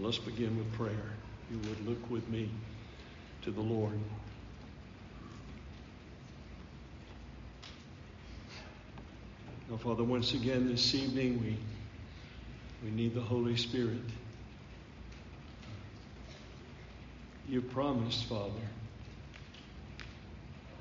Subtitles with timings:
[0.00, 1.12] Well, let's begin with prayer.
[1.50, 2.48] You would look with me
[3.42, 3.98] to the Lord.
[9.68, 11.58] Now, Father, once again this evening we,
[12.82, 14.00] we need the Holy Spirit.
[17.46, 18.52] You promised, Father.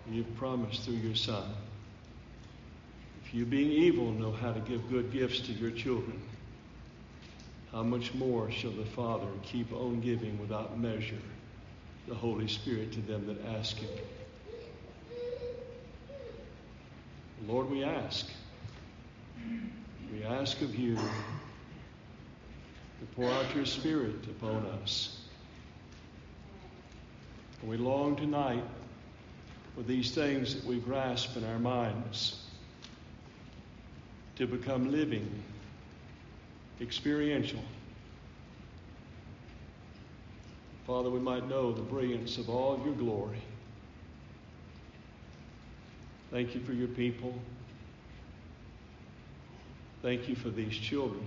[0.09, 1.43] You promised through your Son.
[3.25, 6.21] If you, being evil, know how to give good gifts to your children,
[7.71, 11.21] how much more shall the Father keep on giving without measure
[12.07, 13.89] the Holy Spirit to them that ask Him?
[17.47, 18.27] Lord, we ask.
[20.11, 21.01] We ask of you to
[23.15, 25.19] pour out your Spirit upon us.
[27.63, 28.63] We long tonight
[29.75, 32.41] for these things that we grasp in our minds
[34.37, 35.43] to become living,
[36.81, 37.59] experiential.
[40.87, 43.41] Father, we might know the brilliance of all your glory.
[46.31, 47.33] Thank you for your people.
[50.01, 51.23] Thank you for these children.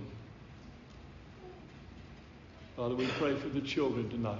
[2.75, 4.39] Father, we pray for the children tonight.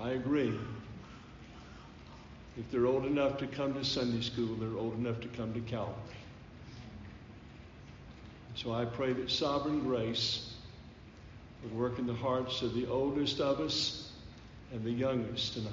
[0.00, 0.52] I agree.
[2.58, 5.60] If they're old enough to come to Sunday school, they're old enough to come to
[5.60, 5.94] Calvary.
[8.56, 10.54] So I pray that sovereign grace
[11.62, 14.10] would work in the hearts of the oldest of us
[14.72, 15.72] and the youngest tonight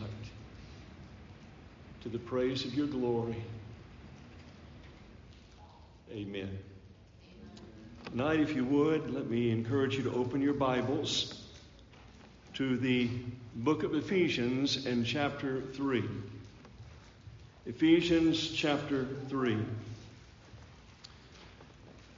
[2.02, 3.38] to the praise of your glory.
[6.11, 6.59] Amen.
[8.11, 11.42] Tonight, if you would, let me encourage you to open your Bibles
[12.56, 13.09] to the
[13.56, 16.04] book of Ephesians and chapter 3.
[17.66, 19.58] Ephesians chapter 3.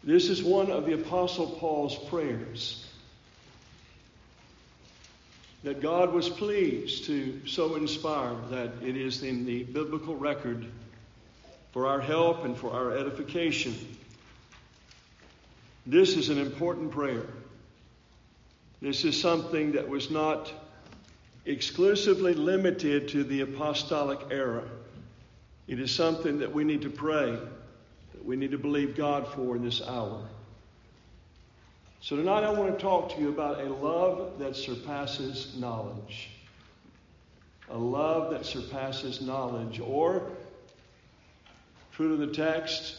[0.06, 2.86] This is one of the Apostle Paul's prayers
[5.64, 10.68] that God was pleased to so inspire that it is in the biblical record
[11.72, 13.76] for our help and for our edification.
[15.88, 17.26] This is an important prayer.
[18.84, 20.54] This is something that was not
[21.46, 24.66] exclusively limited to the apostolic era.
[25.68, 27.40] It is something that we need to pray,
[28.26, 30.28] we need to believe God for in this hour.
[32.02, 36.30] So tonight I want to talk to you about a love that surpasses knowledge.
[37.70, 39.80] A love that surpasses knowledge.
[39.80, 40.32] Or,
[41.94, 42.96] true to the text,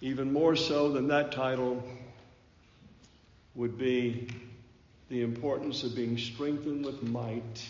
[0.00, 1.82] even more so than that title,
[3.56, 4.28] would be
[5.08, 7.66] the importance of being strengthened with might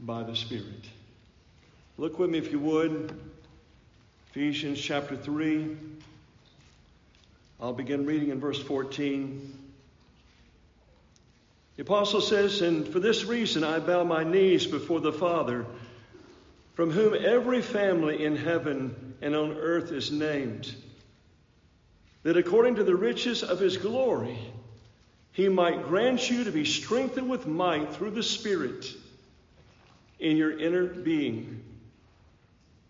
[0.00, 0.84] by the Spirit.
[1.96, 3.18] Look with me, if you would,
[4.36, 5.76] Ephesians chapter 3.
[7.60, 9.56] I'll begin reading in verse 14.
[11.76, 15.64] The apostle says, And for this reason I bow my knees before the Father,
[16.74, 20.74] from whom every family in heaven and on earth is named,
[22.24, 24.36] that according to the riches of his glory,
[25.30, 28.84] he might grant you to be strengthened with might through the Spirit
[30.18, 31.53] in your inner being,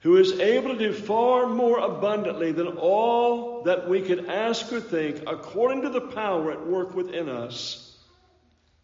[0.00, 4.80] who is able to do far more abundantly than all that we could ask or
[4.80, 7.98] think, according to the power at work within us,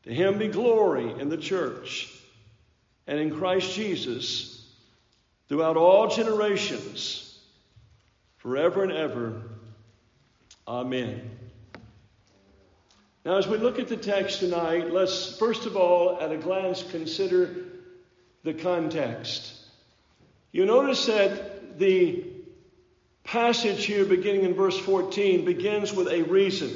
[0.03, 2.12] to him be glory in the church
[3.06, 4.53] and in Christ Jesus
[5.49, 7.38] throughout all generations,
[8.37, 9.43] forever and ever.
[10.69, 11.31] Amen.
[13.25, 16.83] Now, as we look at the text tonight, let's first of all, at a glance,
[16.83, 17.65] consider
[18.45, 19.55] the context.
[20.56, 22.24] You notice that the
[23.24, 26.70] passage here, beginning in verse 14, begins with a reason.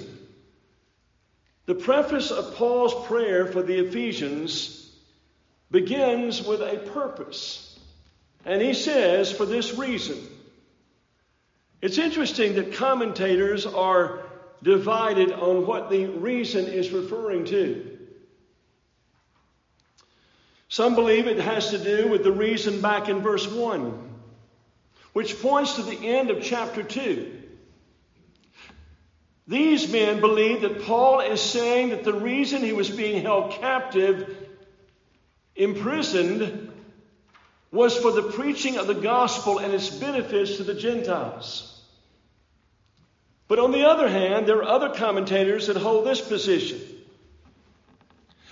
[1.64, 4.94] The preface of Paul's prayer for the Ephesians
[5.70, 7.80] begins with a purpose.
[8.44, 10.18] And he says, for this reason.
[11.80, 14.18] It's interesting that commentators are
[14.62, 17.89] divided on what the reason is referring to.
[20.70, 24.08] Some believe it has to do with the reason back in verse 1,
[25.12, 27.38] which points to the end of chapter 2.
[29.48, 34.48] These men believe that Paul is saying that the reason he was being held captive,
[35.56, 36.72] imprisoned,
[37.72, 41.82] was for the preaching of the gospel and its benefits to the Gentiles.
[43.48, 46.80] But on the other hand, there are other commentators that hold this position.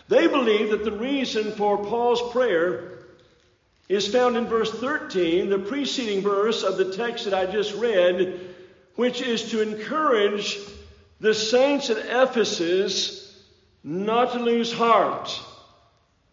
[0.08, 2.98] They believe that the reason for Paul's prayer
[3.88, 8.54] is found in verse 13, the preceding verse of the text that I just read,
[8.96, 10.58] which is to encourage
[11.20, 13.24] the saints at Ephesus
[13.84, 15.40] not to lose heart,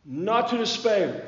[0.06, 1.28] not to despair.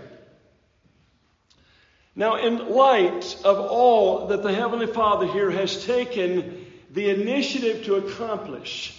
[2.15, 7.95] Now, in light of all that the Heavenly Father here has taken the initiative to
[7.95, 8.96] accomplish,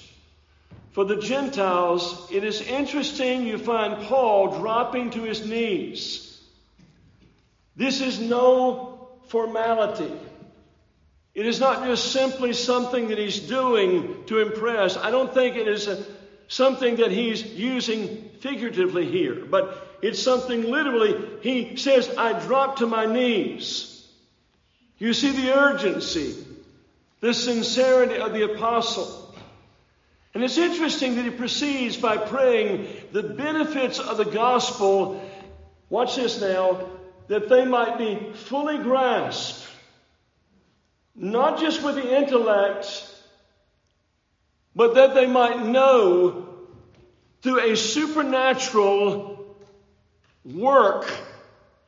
[0.98, 6.42] for the Gentiles, it is interesting you find Paul dropping to his knees.
[7.76, 10.12] This is no formality.
[11.36, 14.96] It is not just simply something that he's doing to impress.
[14.96, 16.04] I don't think it is a,
[16.48, 21.14] something that he's using figuratively here, but it's something literally.
[21.42, 24.04] He says, I drop to my knees.
[24.98, 26.44] You see the urgency,
[27.20, 29.17] the sincerity of the apostle.
[30.34, 35.22] And it's interesting that he proceeds by praying the benefits of the gospel.
[35.88, 36.88] Watch this now
[37.28, 39.68] that they might be fully grasped
[41.18, 43.06] not just with the intellect,
[44.74, 46.46] but that they might know
[47.42, 49.56] through a supernatural
[50.44, 51.10] work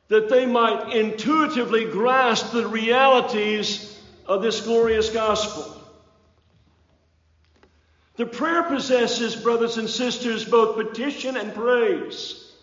[0.09, 5.80] that they might intuitively grasp the realities of this glorious gospel.
[8.21, 12.53] The prayer possesses, brothers and sisters, both petition and praise.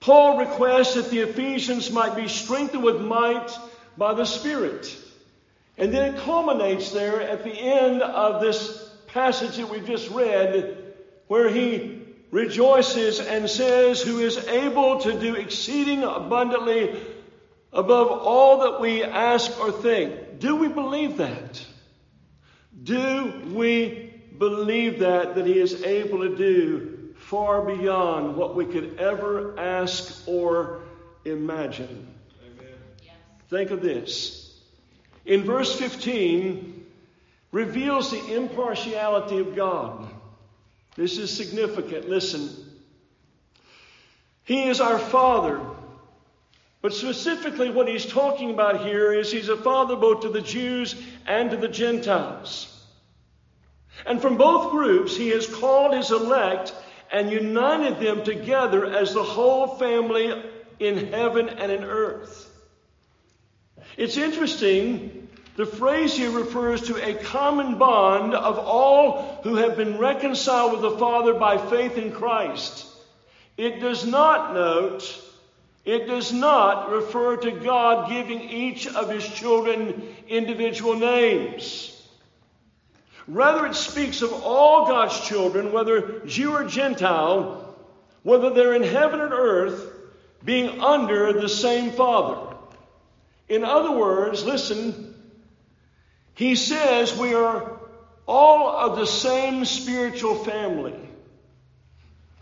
[0.00, 3.54] Paul requests that the Ephesians might be strengthened with might
[3.98, 4.96] by the Spirit.
[5.76, 10.94] And then it culminates there at the end of this passage that we've just read,
[11.26, 12.00] where he
[12.30, 16.98] rejoices and says, Who is able to do exceeding abundantly
[17.70, 20.38] above all that we ask or think.
[20.38, 21.66] Do we believe that?
[22.82, 28.98] Do we believe that, that he is able to do far beyond what we could
[28.98, 30.80] ever ask or
[31.24, 32.06] imagine?
[32.42, 32.68] Amen.
[33.02, 33.14] Yes.
[33.48, 34.40] Think of this
[35.24, 36.86] in verse 15
[37.52, 40.08] reveals the impartiality of God.
[40.96, 42.08] This is significant.
[42.08, 42.50] Listen.
[44.44, 45.60] He is our Father.
[46.82, 50.94] But specifically, what he's talking about here is he's a father both to the Jews
[51.26, 52.66] and to the Gentiles.
[54.06, 56.74] And from both groups, he has called his elect
[57.12, 60.42] and united them together as the whole family
[60.78, 62.46] in heaven and in earth.
[63.96, 69.98] It's interesting, the phrase here refers to a common bond of all who have been
[69.98, 72.86] reconciled with the Father by faith in Christ.
[73.58, 75.22] It does not note,
[75.90, 82.00] it does not refer to God giving each of his children individual names.
[83.26, 87.76] Rather, it speaks of all God's children, whether Jew or Gentile,
[88.22, 89.92] whether they're in heaven or earth,
[90.44, 92.56] being under the same Father.
[93.48, 95.12] In other words, listen,
[96.34, 97.80] he says we are
[98.28, 101.09] all of the same spiritual family.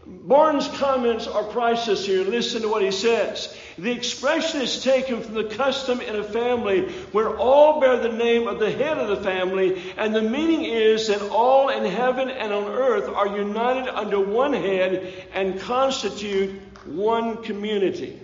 [0.09, 2.25] Barnes' comments are priceless here.
[2.25, 3.55] Listen to what he says.
[3.77, 8.49] The expression is taken from the custom in a family where all bear the name
[8.49, 12.53] of the head of the family, and the meaning is that all in heaven and
[12.53, 18.19] on earth are united under one head and constitute one community.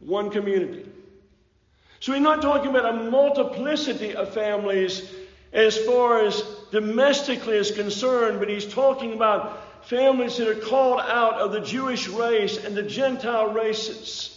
[0.00, 0.84] One community.
[2.00, 5.08] So we're not talking about a multiplicity of families
[5.52, 11.34] as far as domestically is concerned, but he's talking about families that are called out
[11.34, 14.30] of the Jewish race and the Gentile races.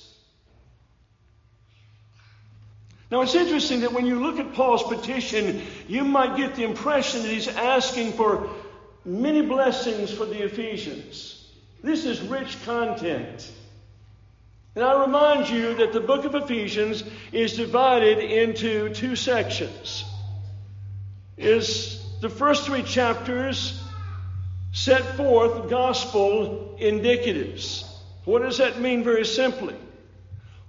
[3.09, 7.21] Now it's interesting that when you look at Paul's petition, you might get the impression
[7.21, 8.49] that he's asking for
[9.05, 11.49] many blessings for the Ephesians.
[11.81, 13.49] This is rich content.
[14.75, 20.03] And I remind you that the book of Ephesians is divided into two sections.
[21.37, 23.81] Is the first three chapters
[24.77, 27.83] set forth gospel indicatives.
[28.25, 29.73] What does that mean very simply?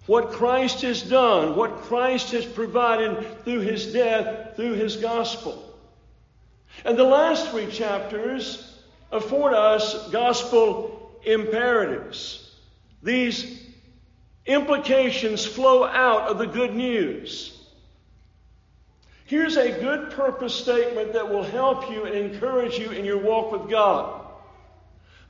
[0.06, 5.62] What Christ has done, what Christ has provided through his death, through his gospel.
[6.86, 8.80] And the last three chapters
[9.12, 12.50] afford us gospel imperatives.
[13.02, 13.62] These
[14.46, 17.57] implications flow out of the good news.
[19.28, 23.52] Here's a good purpose statement that will help you and encourage you in your walk
[23.52, 24.24] with God.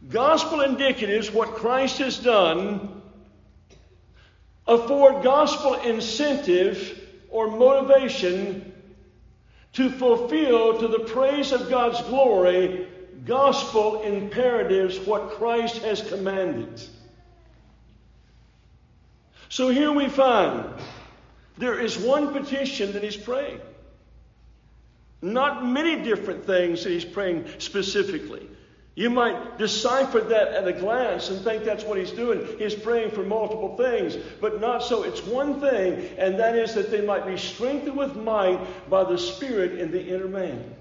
[0.09, 3.03] Gospel indicatives, what Christ has done,
[4.69, 8.73] afford gospel incentive or motivation
[9.73, 12.87] to fulfill to the praise of God's glory
[13.25, 16.81] gospel imperatives, what Christ has commanded.
[19.49, 20.73] So here we find
[21.57, 23.61] there is one petition that he's praying.
[25.21, 28.49] Not many different things that he's praying specifically.
[28.99, 32.45] You might decipher that at a glance and think that's what he's doing.
[32.59, 35.05] He's praying for multiple things, but not so.
[35.05, 38.59] It's one thing, and that is that they might be strengthened with might
[38.91, 40.75] by the Spirit in the inner man.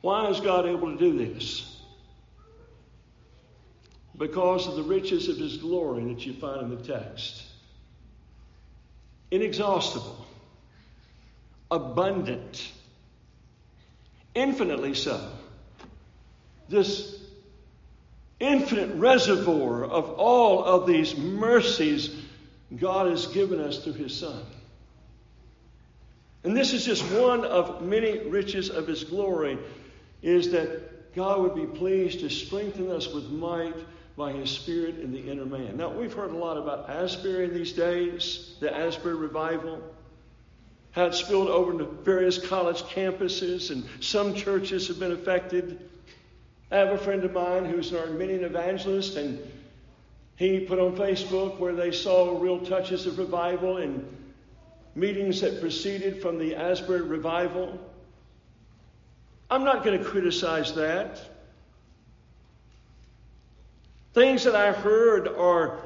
[0.00, 1.76] Why is God able to do this?
[4.16, 7.44] Because of the riches of his glory that you find in the text.
[9.30, 10.26] Inexhaustible
[11.70, 12.72] abundant,
[14.34, 15.30] infinitely so.
[16.68, 17.20] This
[18.40, 22.14] infinite reservoir of all of these mercies
[22.76, 24.42] God has given us through His Son.
[26.44, 29.58] And this is just one of many riches of His glory,
[30.22, 33.74] is that God would be pleased to strengthen us with might
[34.18, 35.78] by His Spirit in the inner man.
[35.78, 39.82] Now, we've heard a lot about Asbury these days, the Asbury revival
[40.98, 45.88] how it spilled over into various college campuses, and some churches have been affected.
[46.72, 49.38] I have a friend of mine who's an Arminian evangelist, and
[50.36, 54.04] he put on Facebook where they saw real touches of revival in
[54.94, 57.78] meetings that proceeded from the Asbury revival.
[59.50, 61.20] I'm not going to criticize that.
[64.18, 65.78] Things that I heard are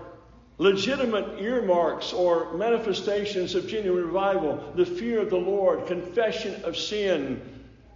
[0.56, 7.42] legitimate earmarks or manifestations of genuine revival the fear of the Lord, confession of sin,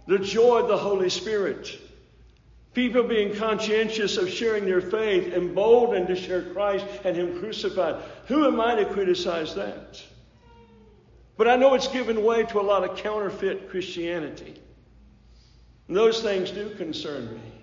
[0.05, 1.79] the joy of the Holy Spirit.
[2.75, 8.03] People being conscientious of sharing their faith, emboldened to share Christ and Him crucified.
[8.27, 9.99] Who am I to criticize that?
[11.35, 14.53] But I know it's given way to a lot of counterfeit Christianity.
[15.87, 17.56] And those things do concern me.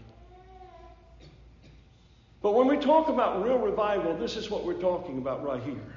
[2.44, 5.94] But when we talk about real revival, this is what we're talking about right here.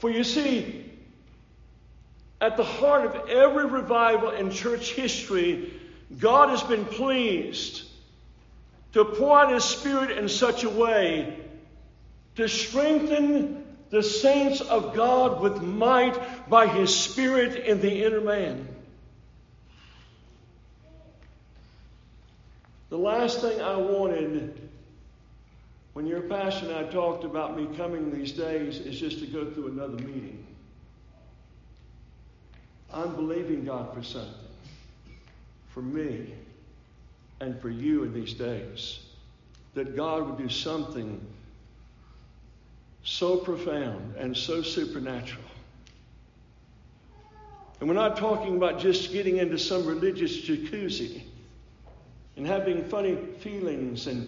[0.00, 0.90] For you see,
[2.40, 5.72] at the heart of every revival in church history,
[6.18, 7.84] God has been pleased
[8.94, 11.38] to pour out His Spirit in such a way
[12.34, 18.66] to strengthen the saints of God with might by His Spirit in the inner man.
[22.90, 24.68] The last thing I wanted
[25.92, 29.48] when your pastor and I talked about me coming these days is just to go
[29.48, 30.44] through another meeting.
[32.92, 34.34] I'm believing God for something.
[35.68, 36.34] For me
[37.40, 38.98] and for you in these days.
[39.74, 41.24] That God would do something
[43.04, 45.44] so profound and so supernatural.
[47.78, 51.22] And we're not talking about just getting into some religious jacuzzi
[52.40, 54.26] and having funny feelings and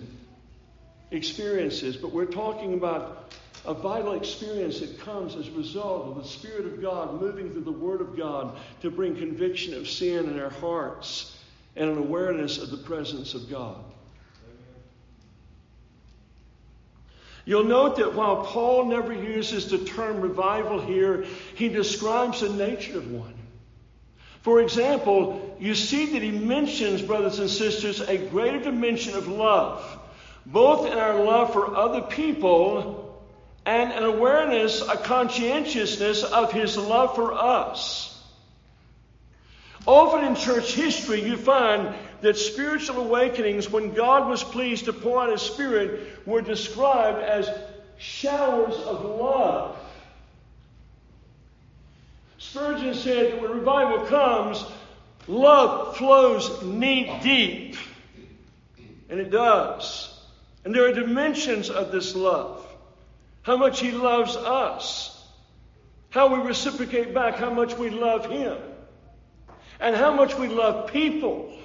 [1.12, 3.33] experiences, but we're talking about
[3.64, 7.64] a vital experience that comes as a result of the Spirit of God moving through
[7.64, 11.38] the Word of God to bring conviction of sin in our hearts
[11.75, 13.83] and an awareness of the presence of God.
[17.47, 22.99] You'll note that while Paul never uses the term revival here, he describes the nature
[22.99, 23.32] of one.
[24.43, 29.99] For example, you see that he mentions, brothers and sisters, a greater dimension of love,
[30.45, 33.23] both in our love for other people
[33.65, 38.09] and an awareness, a conscientiousness of his love for us.
[39.87, 45.23] Often in church history, you find that spiritual awakenings, when God was pleased to pour
[45.23, 47.51] out His Spirit, were described as
[47.99, 49.77] showers of love
[52.43, 54.65] Spurgeon said that when revival comes,
[55.29, 57.77] love flows knee deep.
[59.09, 60.13] And it does.
[60.65, 62.67] And there are dimensions of this love.
[63.43, 65.25] How much He loves us.
[66.11, 68.59] How we reciprocate back how much we love Him.
[69.79, 71.57] And how much we love people.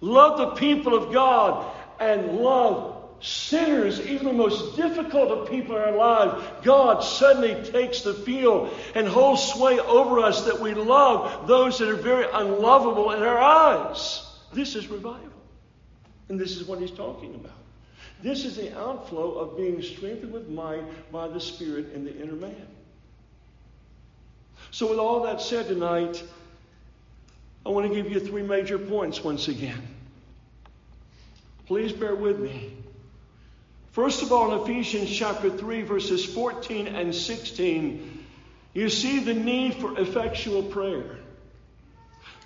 [0.00, 1.64] Love the people of God
[2.00, 8.00] and love sinners, even the most difficult of people in our lives, God suddenly takes
[8.00, 13.12] the field and holds sway over us that we love those that are very unlovable
[13.12, 14.26] in our eyes.
[14.52, 15.28] This is revival.
[16.28, 17.52] And this is what he's talking about.
[18.22, 22.34] This is the outflow of being strengthened with might by the Spirit in the inner
[22.34, 22.66] man.
[24.70, 26.22] So, with all that said tonight,
[27.64, 29.82] I want to give you three major points once again.
[31.66, 32.72] Please bear with me.
[33.92, 38.24] First of all, in Ephesians chapter 3, verses 14 and 16,
[38.72, 41.16] you see the need for effectual prayer.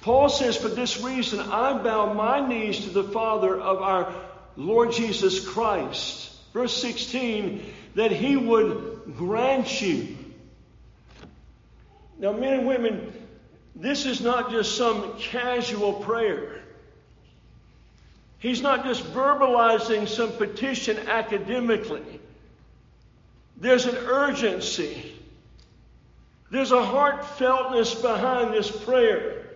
[0.00, 4.14] Paul says, For this reason, I bow my knees to the Father of our
[4.56, 6.30] Lord Jesus Christ.
[6.54, 7.62] Verse 16,
[7.94, 10.16] that he would grant you.
[12.18, 13.12] Now, men and women,
[13.76, 16.63] this is not just some casual prayer.
[18.44, 22.20] He's not just verbalizing some petition academically.
[23.56, 25.14] There's an urgency.
[26.50, 29.46] There's a heartfeltness behind this prayer.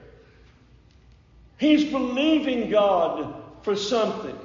[1.58, 4.38] He's believing God for something.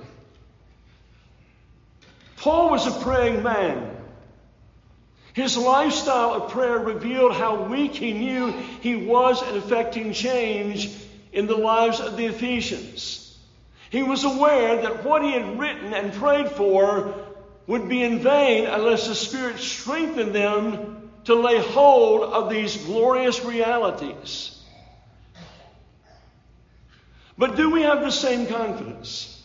[2.35, 3.95] Paul was a praying man.
[5.31, 10.91] His lifestyle of prayer revealed how weak he knew he was in effecting change
[11.31, 13.23] in the lives of the Ephesians.
[13.93, 17.13] He was aware that what he had written and prayed for
[17.67, 23.45] would be in vain unless the Spirit strengthened them to lay hold of these glorious
[23.45, 24.59] realities.
[27.38, 29.39] But do we have the same confidence?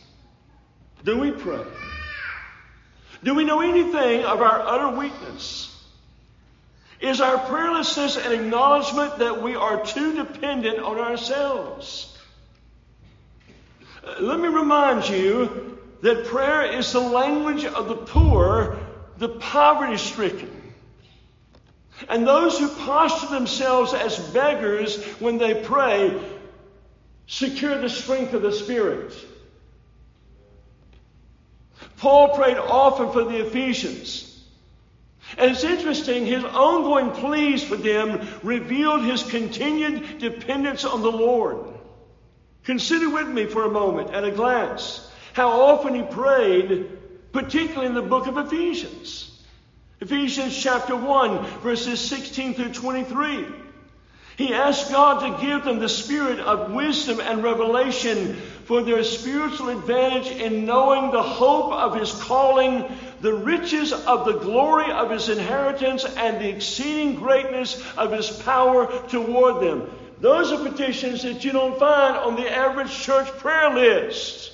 [1.05, 1.63] Do we pray?
[3.23, 5.71] Do we know anything of our utter weakness?
[6.99, 12.08] Is our prayerlessness an acknowledgement that we are too dependent on ourselves?
[14.19, 18.77] Let me remind you that prayer is the language of the poor,
[19.17, 20.49] the poverty stricken.
[22.07, 26.19] And those who posture themselves as beggars when they pray
[27.27, 29.13] secure the strength of the Spirit.
[31.97, 34.25] Paul prayed often for the Ephesians.
[35.37, 41.78] And it's interesting, his ongoing pleas for them revealed his continued dependence on the Lord.
[42.69, 46.85] Consider with me for a moment, at a glance, how often he prayed,
[47.31, 49.41] particularly in the book of Ephesians.
[50.01, 53.47] Ephesians chapter 1, verses 16 through 23.
[54.37, 59.69] He asked God to give them the spirit of wisdom and revelation for their spiritual
[59.69, 62.85] advantage in knowing the hope of his calling,
[63.21, 68.85] the riches of the glory of his inheritance, and the exceeding greatness of his power
[69.07, 69.89] toward them.
[70.21, 74.53] Those are petitions that you don't find on the average church prayer list.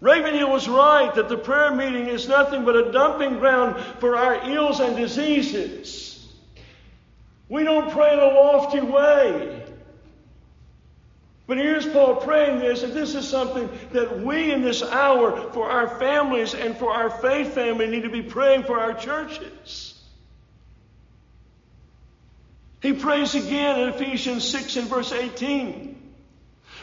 [0.00, 4.48] Ravenhill was right that the prayer meeting is nothing but a dumping ground for our
[4.48, 6.28] ills and diseases.
[7.48, 9.64] We don't pray in a lofty way.
[11.46, 15.70] But here's Paul praying this, and this is something that we in this hour for
[15.70, 19.93] our families and for our faith family need to be praying for our churches.
[22.84, 25.96] He prays again in Ephesians 6 and verse 18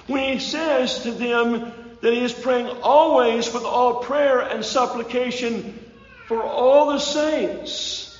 [0.08, 5.80] when he says to them that he is praying always with all prayer and supplication
[6.28, 8.20] for all the saints.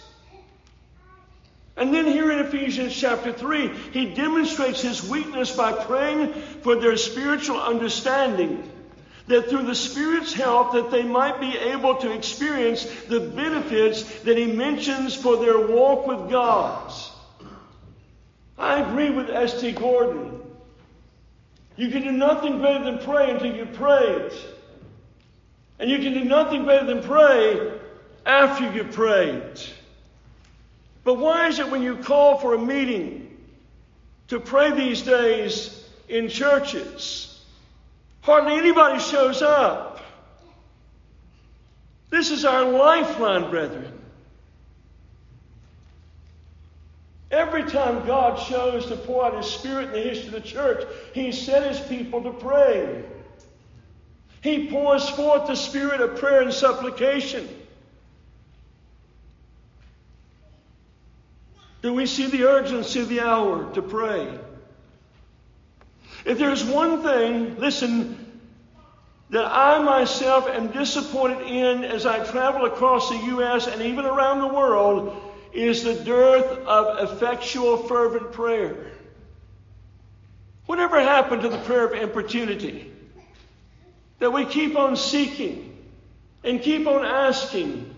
[1.76, 6.98] And then here in Ephesians chapter 3, he demonstrates his weakness by praying for their
[6.98, 8.70] spiritual understanding
[9.26, 14.38] that through the Spirit's help that they might be able to experience the benefits that
[14.38, 16.94] he mentions for their walk with God.
[18.58, 19.74] I agree with S.D.
[19.74, 20.40] Gordon.
[21.78, 24.32] You can do nothing better than pray until you prayed.
[25.80, 27.72] And you can do nothing better than pray
[28.26, 29.60] after you prayed.
[31.04, 33.36] But why is it when you call for a meeting
[34.28, 37.44] to pray these days in churches,
[38.22, 40.00] hardly anybody shows up?
[42.12, 44.01] This is our lifeline, brethren.
[47.32, 50.86] Every time God chose to pour out His Spirit in the history of the church,
[51.14, 53.06] He set His people to pray.
[54.42, 57.48] He pours forth the Spirit of prayer and supplication.
[61.82, 64.38] Do we see the urgency of the hour to pray?
[66.26, 68.42] If there's one thing, listen,
[69.32, 73.68] that I myself am disappointed in as I travel across the U.S.
[73.68, 75.21] and even around the world,
[75.54, 78.92] is the dearth of effectual, fervent prayer.
[80.66, 82.92] Whatever happened to the prayer of importunity?
[84.20, 85.78] That we keep on seeking
[86.44, 87.94] and keep on asking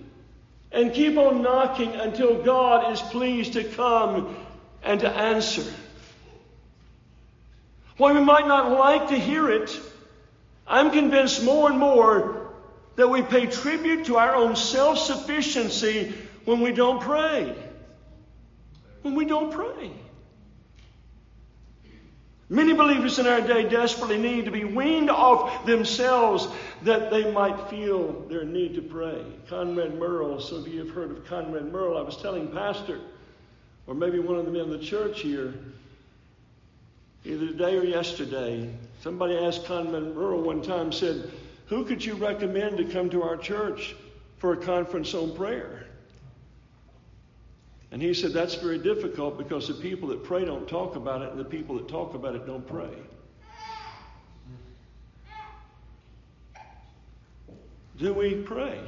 [0.72, 4.36] and keep on knocking until God is pleased to come
[4.82, 5.64] and to answer.
[7.98, 9.80] While we might not like to hear it,
[10.66, 12.54] I'm convinced more and more
[12.96, 16.14] that we pay tribute to our own self sufficiency
[16.46, 17.56] when we don't pray.
[19.02, 19.92] When we don't pray.
[22.50, 26.48] Many believers in our day desperately need to be weaned off themselves
[26.84, 29.26] that they might feel their need to pray.
[29.48, 31.98] Conrad Murrell, some of you have heard of Conrad Murrell.
[31.98, 33.00] I was telling Pastor,
[33.88, 35.54] or maybe one of the men in the church here,
[37.26, 38.70] either today or yesterday,
[39.02, 41.32] somebody asked Conrad Murrell one time, said,
[41.68, 43.96] Who could you recommend to come to our church
[44.38, 45.88] for a conference on prayer?
[47.94, 51.30] And he said that's very difficult because the people that pray don't talk about it,
[51.30, 52.90] and the people that talk about it don't pray.
[58.00, 58.82] Do we pray?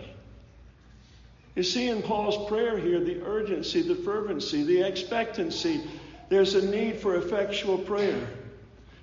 [1.53, 5.87] You see in Paul's prayer here the urgency, the fervency, the expectancy.
[6.29, 8.27] There's a need for effectual prayer.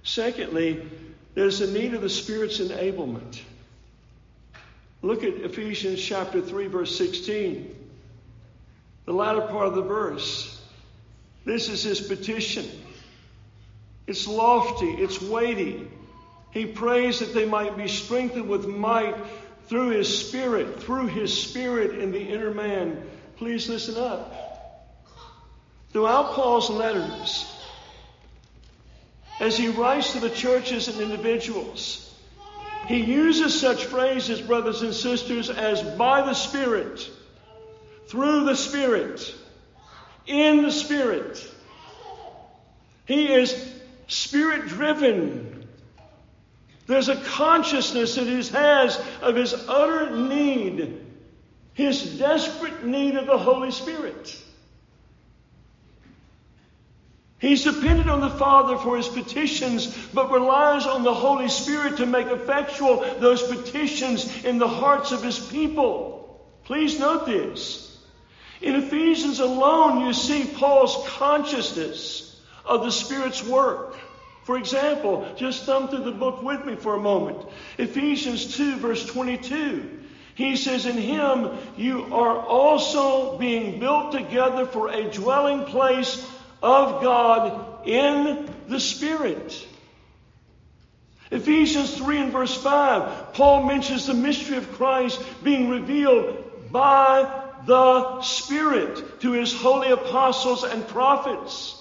[0.02, 0.84] Secondly,
[1.34, 3.40] there's a need of the Spirit's enablement.
[5.00, 7.81] Look at Ephesians chapter 3, verse 16
[9.04, 10.60] the latter part of the verse.
[11.44, 12.68] This is his petition.
[14.06, 15.88] It's lofty, it's weighty.
[16.50, 19.16] He prays that they might be strengthened with might
[19.66, 23.02] through his spirit, through his spirit in the inner man.
[23.36, 24.38] Please listen up.
[25.92, 27.58] Throughout Paul's letters,
[29.40, 32.08] as he writes to the churches and individuals,
[32.86, 37.08] he uses such phrases, brothers and sisters, as by the Spirit
[38.12, 39.34] through the Spirit,
[40.26, 41.42] in the Spirit.
[43.06, 43.56] He is
[44.06, 45.66] spirit driven.
[46.86, 51.00] There's a consciousness that he has of his utter need,
[51.72, 54.38] his desperate need of the Holy Spirit.
[57.38, 62.04] He's dependent on the Father for his petitions, but relies on the Holy Spirit to
[62.04, 66.46] make effectual those petitions in the hearts of his people.
[66.64, 67.88] Please note this.
[68.62, 73.96] In Ephesians alone, you see Paul's consciousness of the Spirit's work.
[74.44, 77.38] For example, just thumb through the book with me for a moment.
[77.78, 80.00] Ephesians 2, verse 22.
[80.34, 86.24] He says, In him you are also being built together for a dwelling place
[86.62, 89.66] of God in the Spirit.
[91.30, 98.20] Ephesians 3 and verse 5, Paul mentions the mystery of Christ being revealed by the
[98.22, 101.78] Spirit to his holy apostles and prophets.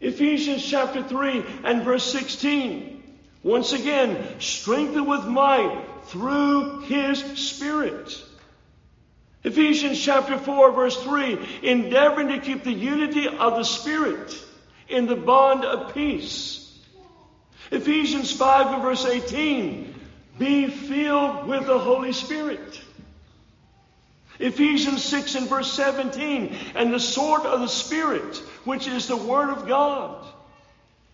[0.00, 3.02] Ephesians chapter 3 and verse 16.
[3.42, 8.20] Once again, strengthened with might through his Spirit.
[9.44, 14.36] Ephesians chapter 4 verse 3, endeavoring to keep the unity of the Spirit
[14.88, 16.58] in the bond of peace.
[17.70, 19.94] Ephesians 5 and verse 18,
[20.38, 22.80] be filled with the Holy Spirit.
[24.42, 29.50] Ephesians 6 and verse 17, and the sword of the Spirit, which is the Word
[29.50, 30.26] of God.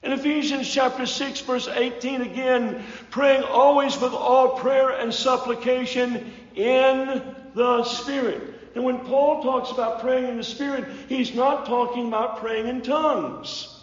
[0.02, 7.22] In Ephesians chapter 6, verse 18 again, praying always with all prayer and supplication in
[7.54, 8.42] the Spirit.
[8.74, 12.80] And when Paul talks about praying in the Spirit, he's not talking about praying in
[12.80, 13.74] tongues.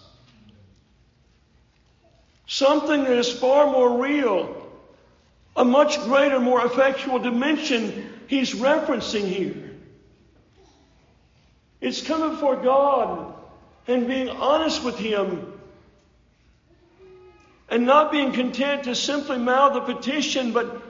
[2.47, 4.69] Something that is far more real,
[5.55, 9.71] a much greater, more effectual dimension he's referencing here.
[11.81, 13.35] It's coming before God
[13.87, 15.53] and being honest with Him
[17.69, 20.81] and not being content to simply mouth a petition, but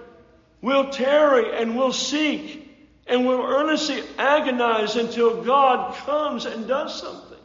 [0.61, 2.61] we'll tarry and we'll seek
[3.07, 7.37] and we'll earnestly agonize until God comes and does something.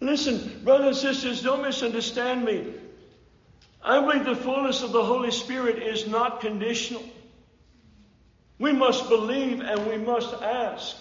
[0.00, 2.74] Listen, brothers and sisters, don't misunderstand me.
[3.84, 7.04] I believe the fullness of the Holy Spirit is not conditional.
[8.62, 10.96] We must believe and we must ask.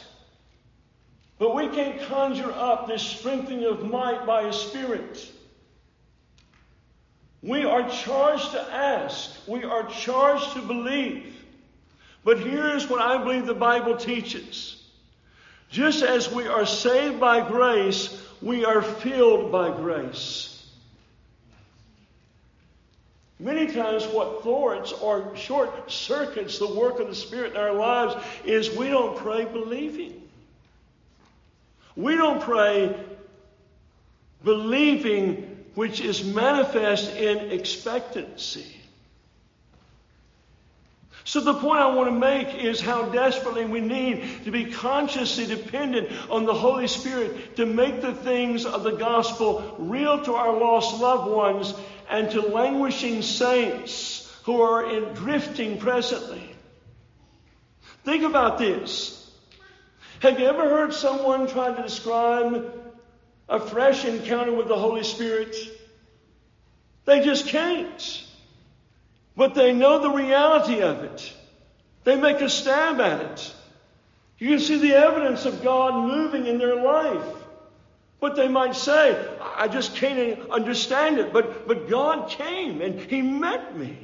[1.38, 5.32] But we can't conjure up this strengthening of might by a spirit.
[7.44, 9.48] We are charged to ask.
[9.48, 11.36] We are charged to believe.
[12.24, 14.84] But here's what I believe the Bible teaches.
[15.70, 20.51] Just as we are saved by grace, we are filled by grace.
[23.42, 28.24] Many times, what thwarts or short circuits the work of the Spirit in our lives
[28.46, 30.22] is we don't pray believing.
[31.96, 32.96] We don't pray
[34.44, 38.78] believing, which is manifest in expectancy.
[41.24, 45.48] So, the point I want to make is how desperately we need to be consciously
[45.48, 50.56] dependent on the Holy Spirit to make the things of the gospel real to our
[50.60, 51.74] lost loved ones
[52.12, 56.56] and to languishing saints who are in drifting presently.
[58.04, 59.18] Think about this.
[60.20, 62.94] Have you ever heard someone try to describe
[63.48, 65.56] a fresh encounter with the Holy Spirit?
[67.06, 68.24] They just can't.
[69.36, 71.34] But they know the reality of it.
[72.04, 73.54] They make a stab at it.
[74.38, 77.41] You can see the evidence of God moving in their life.
[78.22, 81.34] But they might say, I just can't understand it.
[81.34, 83.98] But, but God came and He met me.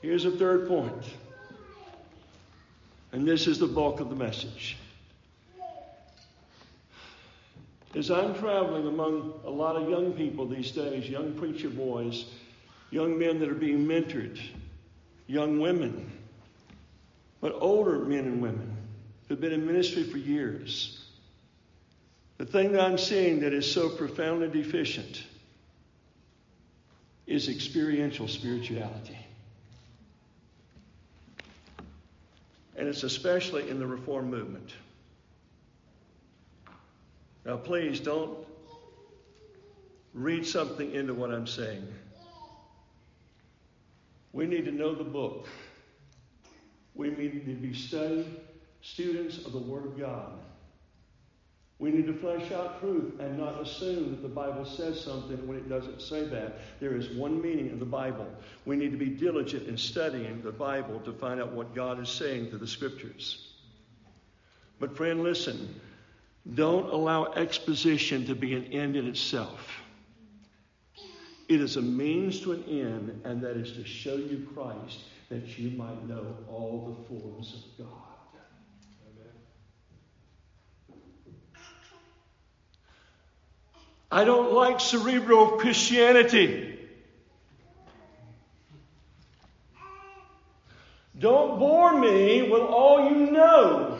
[0.00, 1.04] Here's a third point.
[3.10, 4.76] And this is the bulk of the message.
[7.96, 12.26] As I'm traveling among a lot of young people these days, young preacher boys,
[12.90, 14.40] young men that are being mentored,
[15.26, 16.10] young women,
[17.40, 18.71] but older men and women
[19.32, 21.02] who've been in ministry for years.
[22.36, 25.22] The thing that I'm seeing that is so profoundly deficient
[27.26, 29.16] is experiential spirituality.
[32.76, 34.74] And it's especially in the Reform movement.
[37.46, 38.36] Now, please don't
[40.12, 41.86] read something into what I'm saying.
[44.34, 45.48] We need to know the book.
[46.94, 48.26] We need to be study
[48.82, 50.32] students of the Word of God.
[51.78, 55.56] We need to flesh out truth and not assume that the Bible says something when
[55.56, 56.58] it doesn't say that.
[56.78, 58.28] There is one meaning in the Bible.
[58.66, 62.08] We need to be diligent in studying the Bible to find out what God is
[62.08, 63.54] saying through the Scriptures.
[64.78, 65.80] But, friend, listen.
[66.54, 69.60] Don't allow exposition to be an end in itself.
[71.48, 75.58] It is a means to an end, and that is to show you Christ that
[75.58, 78.11] you might know all the forms of God.
[84.12, 86.78] I don't like cerebral Christianity.
[91.18, 93.98] Don't bore me with all you know.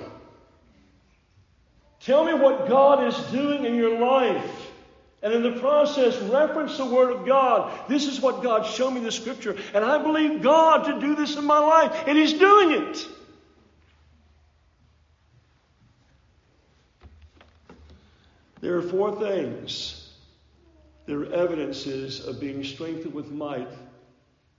[2.00, 4.70] Tell me what God is doing in your life.
[5.22, 7.88] And in the process, reference the Word of God.
[7.88, 9.56] This is what God showed me the Scripture.
[9.72, 12.04] And I believe God to do this in my life.
[12.06, 13.08] And He's doing it.
[18.60, 20.01] There are four things
[21.06, 23.68] that are evidences of being strengthened with might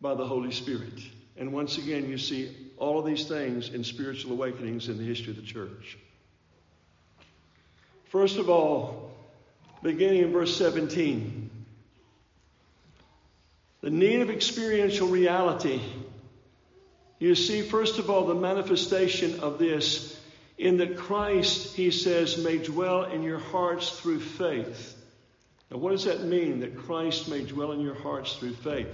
[0.02, 1.00] by the Holy Spirit.
[1.38, 5.32] And once again, you see all of these things in spiritual awakenings in the history
[5.32, 5.98] of the church.
[8.06, 9.12] First of all,
[9.82, 11.50] beginning in verse 17,
[13.82, 15.82] the need of experiential reality.
[17.20, 20.20] You see, first of all, the manifestation of this
[20.58, 24.93] in that Christ, he says, may dwell in your hearts through faith.
[25.72, 28.88] Now, what does that mean, that Christ may dwell in your hearts through faith?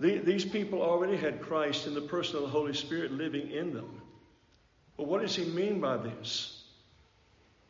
[0.00, 4.00] These people already had Christ in the person of the Holy Spirit living in them.
[4.96, 6.62] But what does he mean by this?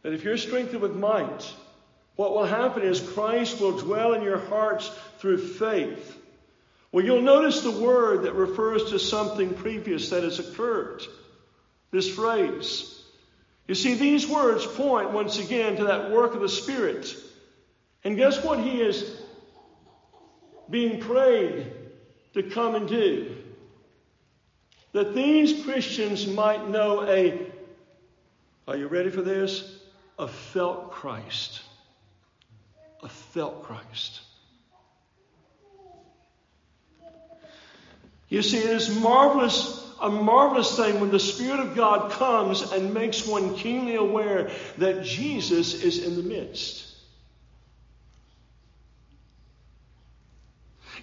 [0.02, 1.52] That if you're strengthened with might,
[2.16, 6.18] what will happen is Christ will dwell in your hearts through faith.
[6.92, 11.02] Well, you'll notice the word that refers to something previous that has occurred.
[11.90, 12.96] This phrase.
[13.66, 17.14] You see, these words point once again to that work of the Spirit.
[18.04, 19.20] And guess what he is
[20.68, 21.72] being prayed
[22.34, 23.36] to come and do?
[24.92, 27.38] That these Christians might know a,
[28.66, 29.80] are you ready for this?
[30.20, 31.62] a felt Christ.
[33.02, 34.20] A felt Christ.
[38.28, 42.92] You see, it is marvelous, a marvelous thing when the Spirit of God comes and
[42.92, 46.86] makes one keenly aware that Jesus is in the midst.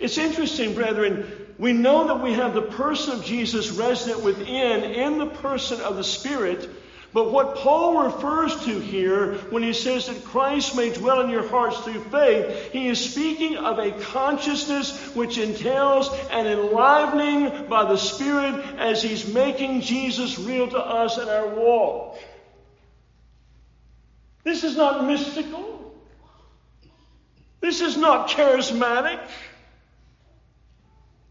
[0.08, 1.26] It's interesting, brethren.
[1.58, 5.98] We know that we have the person of Jesus resident within, in the person of
[5.98, 6.70] the Spirit.
[7.12, 11.46] But what Paul refers to here when he says that Christ may dwell in your
[11.50, 17.98] hearts through faith, he is speaking of a consciousness which entails an enlivening by the
[17.98, 22.18] Spirit as he's making Jesus real to us in our walk.
[24.46, 25.94] This is not mystical.
[27.60, 29.20] This is not charismatic.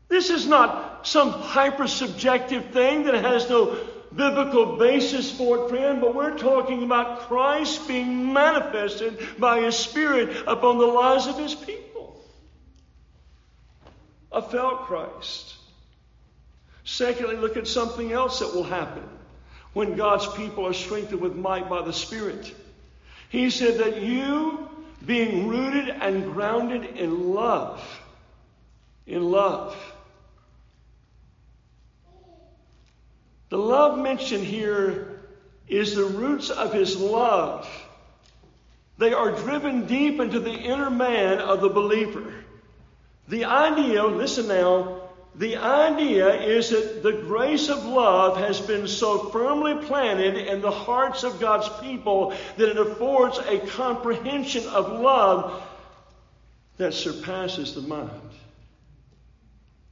[0.09, 3.77] This is not some hyper subjective thing that has no
[4.15, 10.45] biblical basis for it, friend, but we're talking about Christ being manifested by His Spirit
[10.47, 12.25] upon the lives of His people.
[14.33, 15.55] I felt Christ.
[16.85, 19.03] Secondly, look at something else that will happen
[19.73, 22.55] when God's people are strengthened with might by the Spirit.
[23.29, 24.69] He said that you
[25.05, 27.83] being rooted and grounded in love.
[29.07, 29.77] In love.
[33.49, 35.21] The love mentioned here
[35.69, 37.69] is the roots of his love.
[38.99, 42.33] They are driven deep into the inner man of the believer.
[43.29, 45.03] The idea, listen now,
[45.35, 50.71] the idea is that the grace of love has been so firmly planted in the
[50.71, 55.63] hearts of God's people that it affords a comprehension of love
[56.79, 58.11] that surpasses the mind.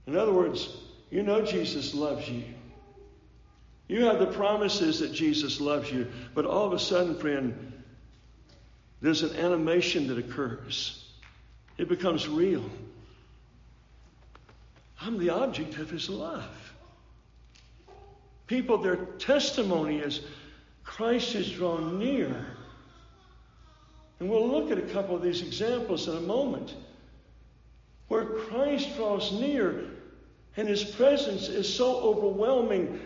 [0.07, 0.75] In other words,
[1.11, 2.45] you know Jesus loves you.
[3.89, 7.73] You have the promises that Jesus loves you, but all of a sudden, friend,
[9.03, 11.05] there's an animation that occurs.
[11.77, 12.65] It becomes real.
[15.01, 16.73] I'm the object of his love.
[18.47, 20.21] People, their testimony is
[20.85, 22.47] Christ is drawn near.
[24.21, 26.75] And we'll look at a couple of these examples in a moment
[28.09, 29.87] where Christ draws near
[30.57, 33.01] and his presence is so overwhelming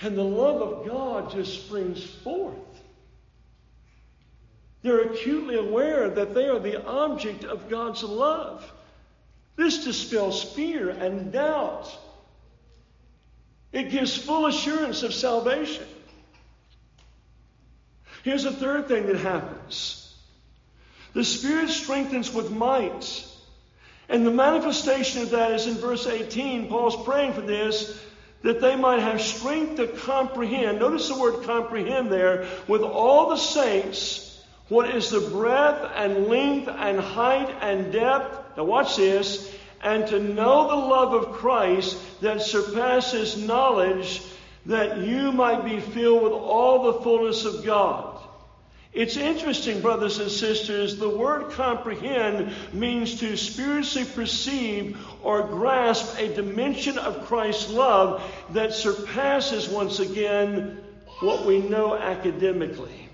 [0.00, 2.54] and the love of God just springs forth.
[4.82, 8.70] They're acutely aware that they are the object of God's love.
[9.56, 11.90] This dispels fear and doubt.
[13.72, 15.86] It gives full assurance of salvation.
[18.24, 20.00] Here's a third thing that happens
[21.14, 23.24] the Spirit strengthens with might.
[24.08, 26.68] And the manifestation of that is in verse 18.
[26.68, 27.98] Paul's praying for this
[28.44, 30.78] that they might have strength to comprehend.
[30.78, 34.42] Notice the word comprehend there with all the saints.
[34.68, 39.52] What is the breadth and length and height and depth now, watch this.
[39.82, 44.22] And to know the love of Christ that surpasses knowledge,
[44.66, 48.13] that you might be filled with all the fullness of God.
[48.94, 56.32] It's interesting, brothers and sisters, the word comprehend means to spiritually perceive or grasp a
[56.32, 60.80] dimension of Christ's love that surpasses, once again,
[61.18, 63.08] what we know academically.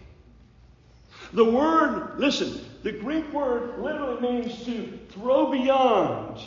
[1.33, 6.43] The word, listen, the Greek word literally means to throw beyond.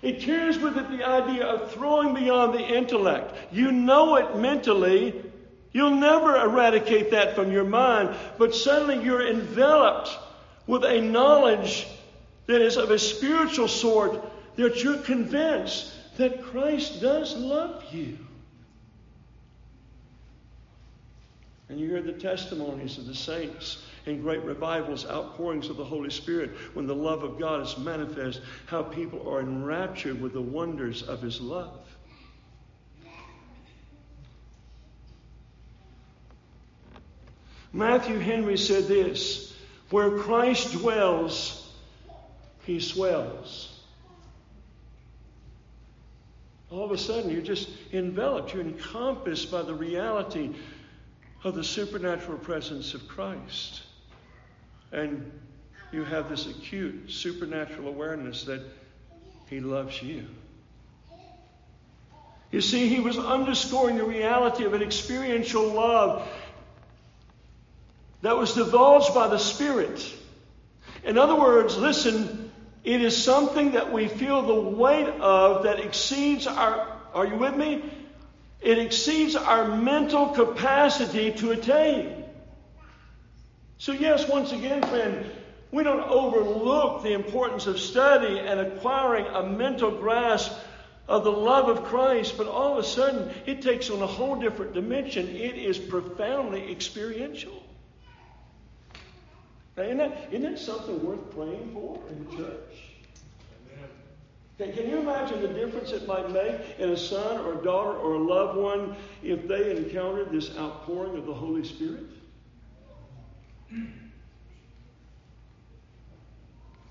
[0.00, 3.34] It carries with it the idea of throwing beyond the intellect.
[3.50, 5.21] You know it mentally.
[5.72, 10.10] You'll never eradicate that from your mind, but suddenly you're enveloped
[10.66, 11.86] with a knowledge
[12.46, 14.22] that is of a spiritual sort
[14.56, 18.18] that you're convinced that Christ does love you.
[21.68, 26.10] And you hear the testimonies of the saints in great revivals, outpourings of the Holy
[26.10, 31.02] Spirit, when the love of God is manifest, how people are enraptured with the wonders
[31.02, 31.81] of His love.
[37.72, 39.52] Matthew Henry said this
[39.90, 41.70] Where Christ dwells,
[42.64, 43.68] He swells.
[46.70, 50.54] All of a sudden, you're just enveloped, you're encompassed by the reality
[51.44, 53.82] of the supernatural presence of Christ.
[54.90, 55.30] And
[55.92, 58.62] you have this acute supernatural awareness that
[59.48, 60.26] He loves you.
[62.50, 66.26] You see, He was underscoring the reality of an experiential love
[68.22, 70.14] that was divulged by the Spirit.
[71.04, 72.50] In other words, listen,
[72.84, 77.56] it is something that we feel the weight of that exceeds our, are you with
[77.56, 77.84] me?
[78.60, 82.24] It exceeds our mental capacity to attain.
[83.78, 85.26] So, yes, once again, friend,
[85.72, 90.52] we don't overlook the importance of study and acquiring a mental grasp
[91.08, 94.36] of the love of Christ, but all of a sudden it takes on a whole
[94.36, 95.26] different dimension.
[95.28, 97.60] It is profoundly experiential.
[99.76, 102.92] Isn't, that, isn't that something worth praying for in the church?
[104.58, 107.96] Can, can you imagine the difference it might make in a son or a daughter
[107.96, 112.04] or a loved one if they encountered this outpouring of the Holy Spirit?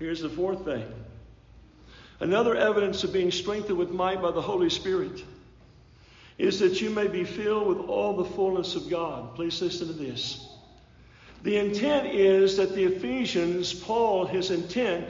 [0.00, 0.84] Here's the fourth thing.
[2.18, 5.24] Another evidence of being strengthened with might by the Holy Spirit
[6.38, 9.36] is that you may be filled with all the fullness of God.
[9.36, 10.51] Please listen to this.
[11.42, 15.06] The intent is that the Ephesians, Paul, his intent,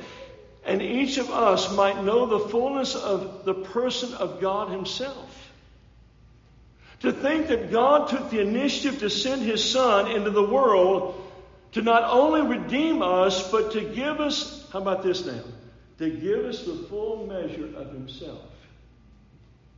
[0.65, 5.51] and each of us might know the fullness of the person of God Himself.
[7.01, 11.19] To think that God took the initiative to send His Son into the world
[11.73, 15.43] to not only redeem us, but to give us, how about this now?
[15.99, 18.49] To give us the full measure of Himself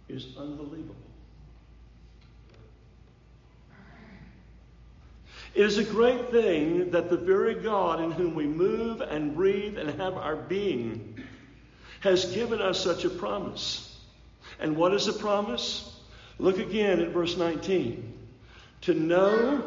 [0.08, 0.96] is unbelievable.
[5.54, 9.78] It is a great thing that the very God in whom we move and breathe
[9.78, 11.22] and have our being
[12.00, 13.96] has given us such a promise.
[14.58, 15.96] And what is the promise?
[16.38, 18.12] Look again at verse 19.
[18.82, 19.62] To know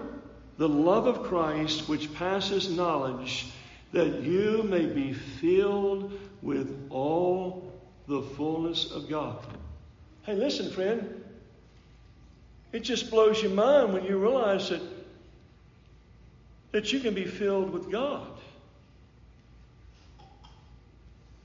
[0.58, 3.48] the love of Christ which passes knowledge,
[3.94, 6.12] that you may be filled
[6.42, 7.74] with all
[8.08, 9.40] the fullness of God.
[10.24, 11.24] Hey, listen, friend.
[12.74, 14.82] It just blows your mind when you realize that,
[16.78, 18.28] that you can be filled with God.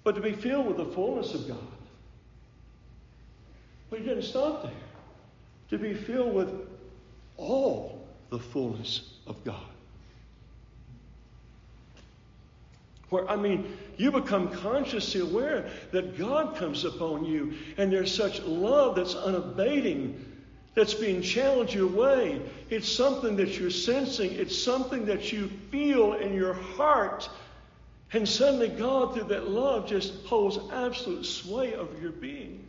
[0.05, 1.57] But to be filled with the fullness of God.
[3.89, 4.73] But you didn't stop there.
[5.71, 6.53] To be filled with
[7.39, 9.65] all the fullness of God.
[13.09, 18.43] Where, I mean, you become consciously aware that God comes upon you and there's such
[18.43, 20.32] love that's unabating,
[20.75, 22.41] that's being channeled your way.
[22.71, 27.29] It's something that you're sensing, it's something that you feel in your heart.
[28.15, 32.67] And suddenly, God, through that love, just holds absolute sway over your being.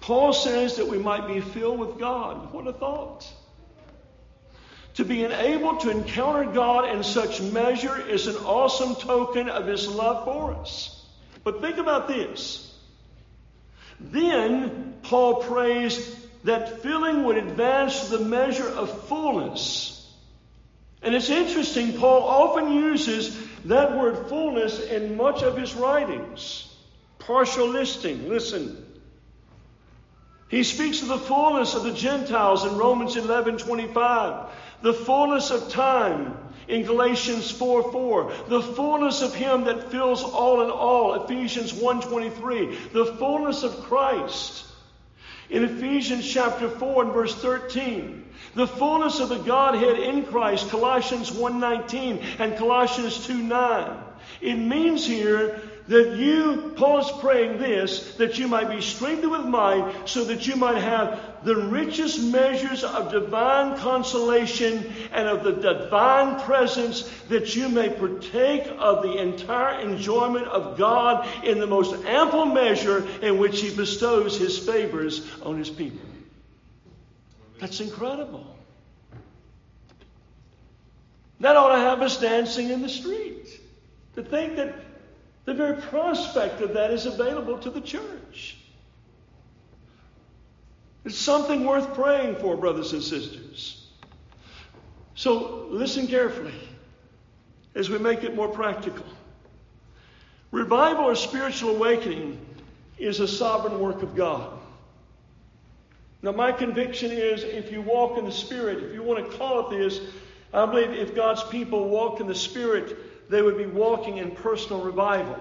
[0.00, 2.52] Paul says that we might be filled with God.
[2.52, 3.26] What a thought!
[4.94, 9.88] To be enabled to encounter God in such measure is an awesome token of His
[9.88, 10.95] love for us.
[11.46, 12.74] But think about this.
[14.00, 20.12] Then Paul prays that filling would advance the measure of fullness.
[21.02, 26.68] And it's interesting, Paul often uses that word fullness in much of his writings.
[27.20, 28.84] Partial listing, listen.
[30.48, 34.50] He speaks of the fullness of the Gentiles in Romans 11 25,
[34.82, 36.36] the fullness of time
[36.68, 42.02] in Galatians 4 4, the fullness of Him that fills all in all, Ephesians 1
[42.02, 44.64] 23, the fullness of Christ
[45.50, 48.24] in Ephesians chapter 4 and verse 13.
[48.54, 54.02] The fullness of the Godhead in Christ, Colossians 1.19 and Colossians 2.9.
[54.40, 59.44] It means here that you, Paul is praying this, that you might be strengthened with
[59.44, 65.52] might, so that you might have the richest measures of divine consolation and of the
[65.52, 71.94] divine presence, that you may partake of the entire enjoyment of God in the most
[72.04, 76.00] ample measure in which He bestows His favors on His people.
[77.60, 78.56] That's incredible.
[81.40, 83.46] That ought to have us dancing in the street.
[84.14, 84.74] To think that
[85.46, 88.56] the very prospect of that is available to the church.
[91.04, 93.86] It's something worth praying for, brothers and sisters.
[95.14, 96.52] So listen carefully
[97.76, 99.06] as we make it more practical.
[100.50, 102.44] Revival or spiritual awakening
[102.98, 104.58] is a sovereign work of God.
[106.22, 109.70] Now, my conviction is if you walk in the Spirit, if you want to call
[109.70, 110.00] it this,
[110.52, 112.96] I believe if God's people walk in the Spirit,
[113.28, 115.38] they would be walking in personal revival.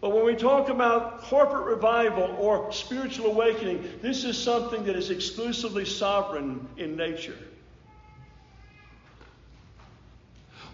[0.00, 5.10] But when we talk about corporate revival or spiritual awakening, this is something that is
[5.10, 7.38] exclusively sovereign in nature.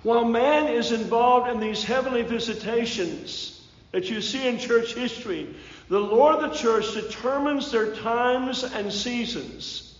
[0.02, 5.54] While man is involved in these heavenly visitations that you see in church history,
[5.88, 9.98] the Lord of the church determines their times and seasons.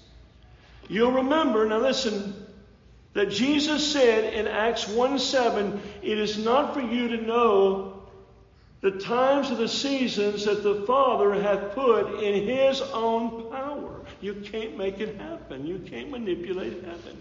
[0.89, 2.35] You'll remember, now listen,
[3.13, 8.03] that Jesus said in Acts 1 7, It is not for you to know
[8.81, 14.01] the times of the seasons that the Father hath put in His own power.
[14.21, 17.17] You can't make it happen, you can't manipulate heaven.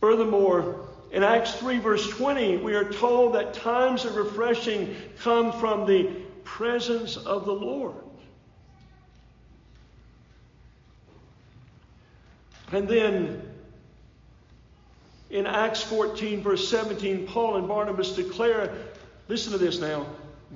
[0.00, 5.86] Furthermore, in Acts 3, verse 20, we are told that times of refreshing come from
[5.86, 6.04] the
[6.44, 7.94] presence of the Lord.
[12.72, 13.42] And then
[15.30, 18.74] in Acts 14, verse 17, Paul and Barnabas declare
[19.28, 20.06] listen to this now.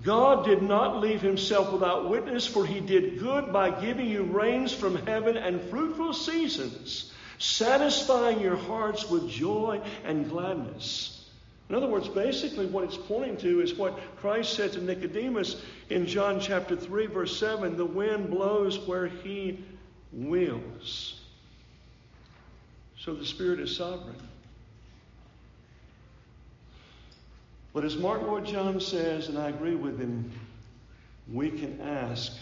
[0.02, 4.72] God did not leave himself without witness, for he did good by giving you rains
[4.72, 11.28] from heaven and fruitful seasons, satisfying your hearts with joy and gladness.
[11.68, 16.06] In other words, basically what it's pointing to is what Christ said to Nicodemus in
[16.06, 19.58] John chapter 3, verse 7 the wind blows where he
[20.12, 21.20] wills.
[23.01, 24.16] So the Spirit is sovereign.
[27.72, 30.30] But as Martyn Lloyd-Jones says, and I agree with him,
[31.32, 32.32] we can ask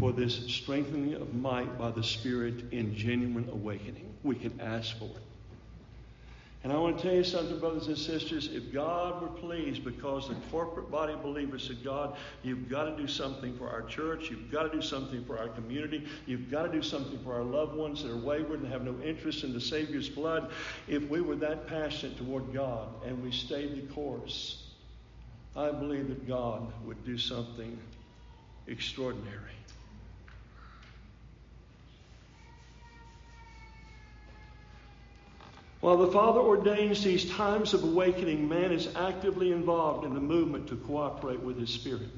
[0.00, 4.12] for this strengthening of might by the Spirit in genuine awakening.
[4.24, 5.29] We can ask for it.
[6.62, 8.50] And I want to tell you something, brothers and sisters.
[8.52, 12.96] If God were pleased because the corporate body of believers said, God, you've got to
[12.96, 16.64] do something for our church, you've got to do something for our community, you've got
[16.64, 19.54] to do something for our loved ones that are wayward and have no interest in
[19.54, 20.50] the Savior's blood.
[20.86, 24.64] If we were that passionate toward God and we stayed the course,
[25.56, 27.78] I believe that God would do something
[28.66, 29.59] extraordinary.
[35.80, 40.68] While the Father ordains these times of awakening, man is actively involved in the movement
[40.68, 42.10] to cooperate with His Spirit.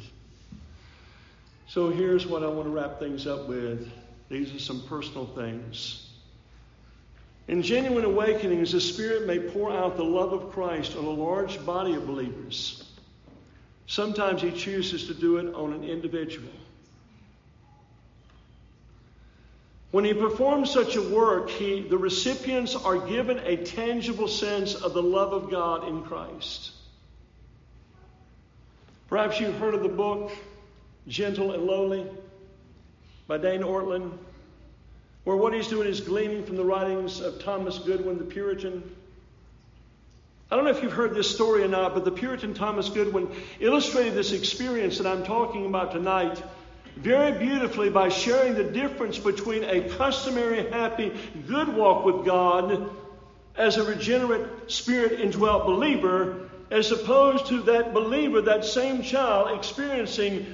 [1.69, 3.89] So here's what I want to wrap things up with.
[4.29, 6.09] These are some personal things.
[7.47, 11.65] In genuine awakenings, the Spirit may pour out the love of Christ on a large
[11.65, 12.85] body of believers.
[13.87, 16.53] Sometimes He chooses to do it on an individual.
[19.93, 24.95] When he performs such a work, he, the recipients are given a tangible sense of
[24.95, 26.71] the love of God in Christ.
[29.09, 30.33] Perhaps you've heard of the book
[31.07, 32.07] Gentle and Lowly
[33.27, 34.17] by Dane Ortlund,
[35.25, 38.83] where what he's doing is gleaning from the writings of Thomas Goodwin, the Puritan.
[40.51, 43.29] I don't know if you've heard this story or not, but the Puritan Thomas Goodwin
[43.61, 46.43] illustrated this experience that I'm talking about tonight
[46.97, 51.13] very beautifully by sharing the difference between a customary, happy,
[51.47, 52.91] good walk with God
[53.57, 60.47] as a regenerate, spirit indwelt believer, as opposed to that believer, that same child, experiencing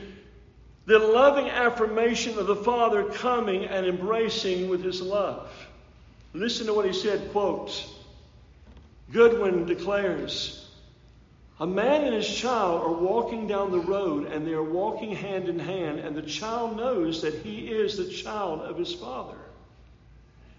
[0.87, 5.51] the loving affirmation of the Father coming and embracing with his love.
[6.33, 7.87] Listen to what he said, quote,
[9.13, 10.68] Goodwin declares,
[11.61, 15.49] a man and his child are walking down the road and they are walking hand
[15.49, 19.37] in hand, and the child knows that he is the child of his father.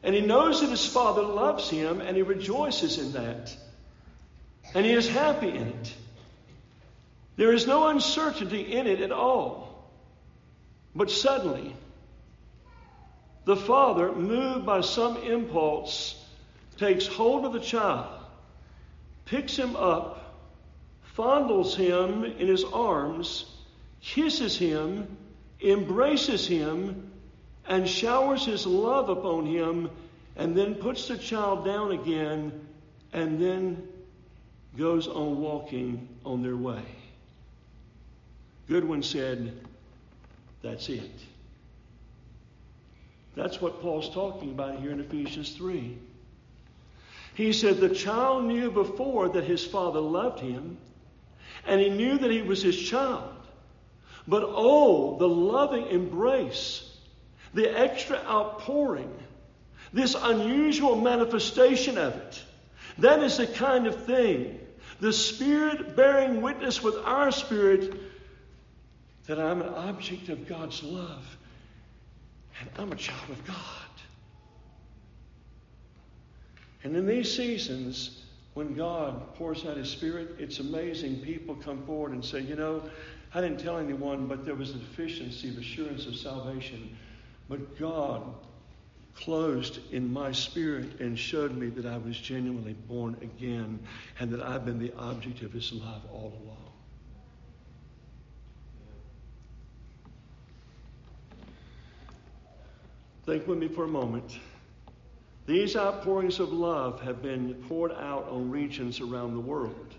[0.04, 3.56] And he knows that his father loves him and he rejoices in that.
[4.74, 5.94] And he is happy in it.
[7.38, 9.90] There is no uncertainty in it at all.
[10.94, 11.76] But suddenly,
[13.46, 16.22] the father, moved by some impulse,
[16.78, 18.10] takes hold of the child,
[19.26, 20.19] picks him up,
[21.20, 23.44] fondles him in his arms,
[24.00, 25.18] kisses him,
[25.62, 27.12] embraces him,
[27.68, 29.90] and showers his love upon him,
[30.38, 32.54] and then puts the child down again,
[33.12, 33.86] and then
[34.78, 36.86] goes on walking on their way.
[38.70, 39.52] Goodwin said,
[40.62, 41.12] That's it.
[43.36, 45.98] That's what Paul's talking about here in Ephesians 3.
[47.34, 50.78] He said the child knew before that his father loved him
[51.66, 53.36] and he knew that he was his child.
[54.28, 56.98] But oh, the loving embrace,
[57.54, 59.12] the extra outpouring,
[59.92, 62.44] this unusual manifestation of it.
[63.00, 64.60] That is the kind of thing,
[65.00, 67.94] the Spirit bearing witness with our spirit
[69.26, 71.38] that I'm an object of God's love
[72.60, 73.56] and I'm a child of God.
[76.84, 78.19] And in these seasons,
[78.54, 81.22] when God pours out His Spirit, it's amazing.
[81.22, 82.84] People come forward and say, You know,
[83.34, 86.98] I didn't tell anyone, but there was a deficiency of assurance of salvation.
[87.48, 88.24] But God
[89.16, 93.80] closed in my spirit and showed me that I was genuinely born again
[94.20, 96.58] and that I've been the object of His love all along.
[103.26, 104.40] Think with me for a moment.
[105.50, 109.96] These outpourings of love have been poured out on regions around the world.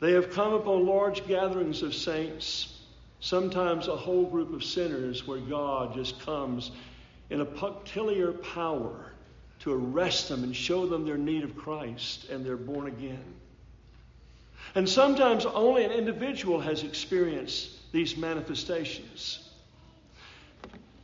[0.00, 2.80] They have come upon large gatherings of saints,
[3.20, 6.72] sometimes a whole group of sinners, where God just comes
[7.30, 9.12] in a punctiliar power
[9.60, 13.22] to arrest them and show them their need of Christ, and they're born again.
[14.74, 19.48] And sometimes only an individual has experienced these manifestations.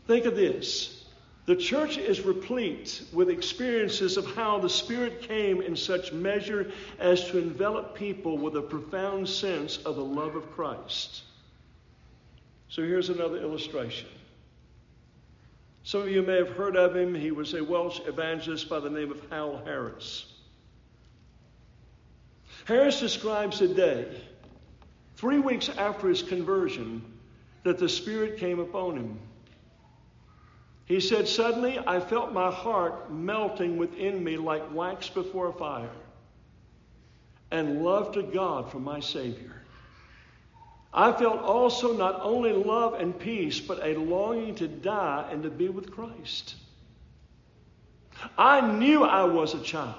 [0.09, 0.98] Think of this
[1.49, 7.25] the church is replete with experiences of how the Spirit came in such measure as
[7.29, 11.23] to envelop people with a profound sense of the love of Christ.
[12.69, 14.11] So here's another illustration.
[15.85, 17.15] Some of you may have heard of him.
[17.15, 20.31] He was a Welsh evangelist by the name of Howell Harris.
[22.67, 24.07] Harris describes a day,
[25.17, 27.03] three weeks after his conversion,
[27.63, 29.19] that the Spirit came upon him.
[30.89, 35.91] He said, Suddenly I felt my heart melting within me like wax before a fire,
[37.51, 39.53] and love to God for my Savior.
[40.93, 45.51] I felt also not only love and peace, but a longing to die and to
[45.51, 46.57] be with Christ.
[48.37, 49.95] I knew I was a child.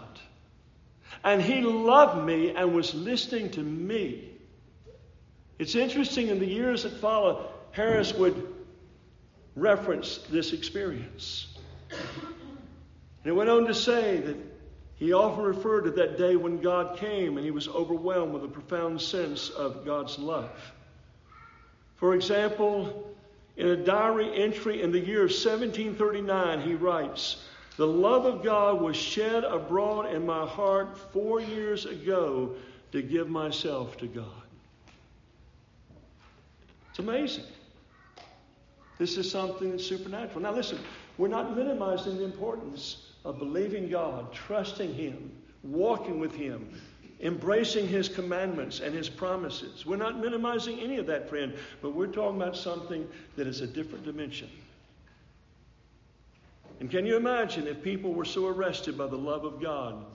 [1.24, 4.30] And he loved me and was listening to me.
[5.60, 8.59] It's interesting in the years that follow, Harris would
[9.56, 11.48] reference this experience.
[11.92, 14.38] And it went on to say that
[14.96, 18.48] he often referred to that day when God came and he was overwhelmed with a
[18.48, 20.52] profound sense of God's love.
[21.96, 23.14] For example,
[23.58, 27.44] in a diary entry in the year 1739, he writes,
[27.78, 32.56] The love of God was shed abroad in my heart four years ago
[32.92, 34.26] to give myself to God.
[36.90, 37.44] It's amazing.
[39.00, 40.42] This is something that's supernatural.
[40.42, 40.78] Now, listen,
[41.18, 45.32] we're not minimizing the importance of believing God, trusting Him,
[45.64, 46.70] walking with Him,
[47.22, 49.86] embracing His commandments and His promises.
[49.86, 53.68] We're not minimizing any of that, friend, but we're talking about something that is a
[53.68, 54.50] different dimension.
[56.82, 60.06] And can you imagine if people were so arrested by the love of God,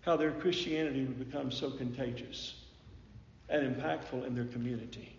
[0.00, 2.54] how their Christianity would become so contagious
[3.48, 5.16] and impactful in their community?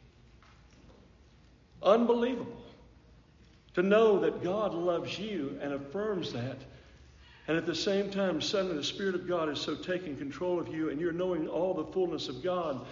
[1.82, 2.65] Unbelievable
[3.76, 6.58] to know that God loves you and affirms that
[7.48, 10.68] and at the same time, suddenly the Spirit of God is so taking control of
[10.68, 12.86] you, and you're knowing all the fullness of God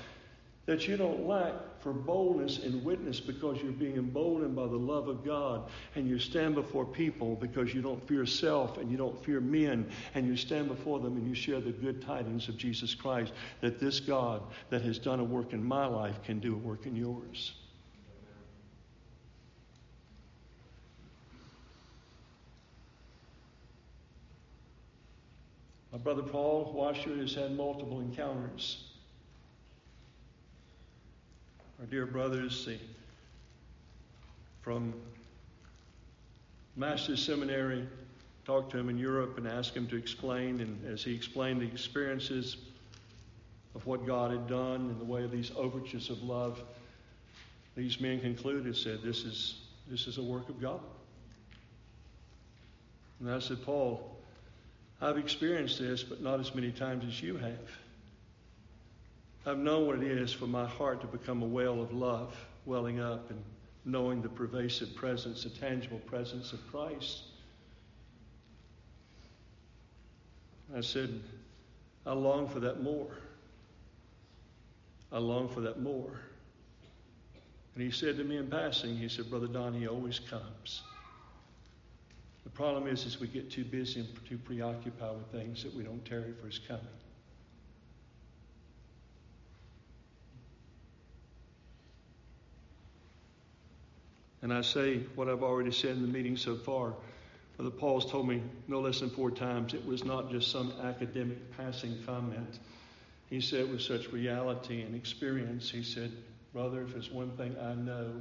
[0.66, 5.10] that you don't lack for boldness in witness because you're being emboldened by the love
[5.10, 5.70] of God.
[5.96, 9.90] And you stand before people because you don't fear self and you don't fear men.
[10.14, 13.78] And you stand before them and you share the good tidings of Jesus Christ that
[13.78, 16.96] this God that has done a work in my life can do a work in
[16.96, 17.54] yours.
[25.94, 28.86] My brother Paul Washer has had multiple encounters.
[31.80, 32.68] Our dear brothers
[34.62, 34.96] from
[36.76, 37.88] Master's Seminary
[38.44, 40.62] talked to him in Europe and asked him to explain.
[40.62, 42.58] And as he explained the experiences
[43.76, 46.60] of what God had done in the way of these overtures of love,
[47.76, 50.80] these men concluded, said, This is, this is a work of God.
[53.20, 54.12] And I said, Paul,
[55.02, 57.70] I've experienced this, but not as many times as you have.
[59.46, 62.34] I've known what it is for my heart to become a well of love
[62.66, 63.44] welling up and
[63.86, 67.24] knowing the pervasive presence, the tangible presence of Christ.
[70.76, 71.20] I said,
[72.06, 73.12] I long for that more.
[75.12, 76.12] I long for that more.
[77.76, 80.82] And he said to me in passing, he said, Brother Don, he always comes.
[82.44, 85.84] The problem is, is we get too busy and too preoccupied with things that we
[85.84, 86.86] don't tarry for his coming.
[94.41, 96.94] And I say what I've already said in the meeting so far.
[97.56, 101.56] Brother Paul's told me no less than four times it was not just some academic
[101.56, 102.60] passing comment.
[103.30, 106.12] He said with such reality and experience, he said,
[106.52, 108.12] Brother, if there's one thing I know,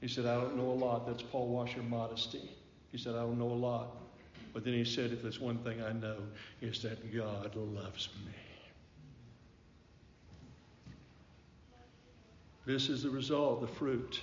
[0.00, 1.06] he said, I don't know a lot.
[1.06, 2.50] That's Paul Washer modesty.
[2.94, 3.88] He said, I don't know a lot.
[4.52, 6.14] But then he said, if there's one thing I know,
[6.62, 8.32] is that God loves me.
[12.64, 14.20] This is the result, the fruit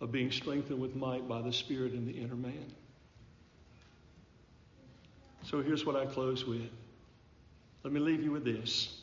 [0.00, 2.72] of being strengthened with might by the Spirit in the inner man.
[5.42, 6.70] So here's what I close with.
[7.82, 9.00] Let me leave you with this.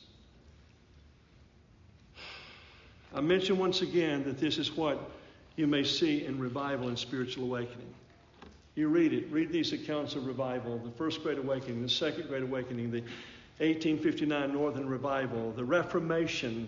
[3.13, 5.11] I mention once again that this is what
[5.57, 7.93] you may see in revival and spiritual awakening.
[8.75, 9.31] You read it.
[9.31, 13.01] Read these accounts of revival the First Great Awakening, the Second Great Awakening, the
[13.59, 16.67] 1859 Northern Revival, the Reformation,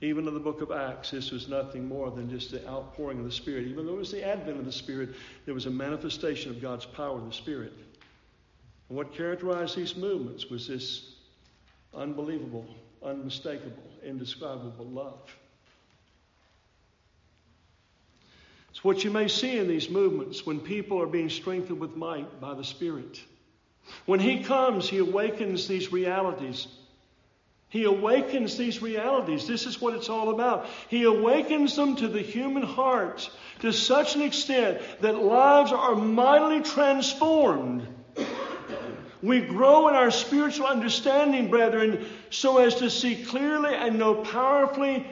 [0.00, 1.12] even in the book of Acts.
[1.12, 3.68] This was nothing more than just the outpouring of the Spirit.
[3.68, 5.10] Even though it was the advent of the Spirit,
[5.44, 7.72] there was a manifestation of God's power in the Spirit.
[8.88, 11.14] And what characterized these movements was this
[11.94, 12.66] unbelievable,
[13.00, 15.30] unmistakable, indescribable love.
[18.84, 22.52] What you may see in these movements when people are being strengthened with might by
[22.52, 23.18] the Spirit.
[24.04, 26.66] When He comes, He awakens these realities.
[27.70, 29.46] He awakens these realities.
[29.46, 30.66] This is what it's all about.
[30.88, 33.30] He awakens them to the human heart
[33.60, 37.88] to such an extent that lives are mightily transformed.
[39.22, 45.06] We grow in our spiritual understanding, brethren, so as to see clearly and know powerfully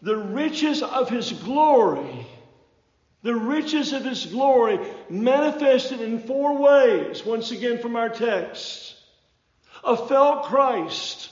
[0.00, 2.24] the riches of His glory
[3.26, 4.78] the riches of his glory
[5.10, 8.94] manifested in four ways, once again from our text.
[9.82, 11.30] A felt Christ,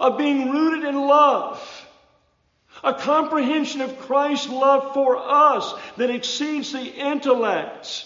[0.00, 1.86] of being rooted in love,
[2.82, 8.04] a comprehension of Christ's love for us that exceeds the intellect,